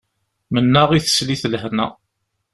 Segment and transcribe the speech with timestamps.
[0.53, 1.87] Mennaɣ i teslit lehna.